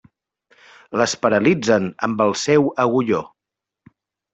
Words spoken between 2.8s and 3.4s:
agulló.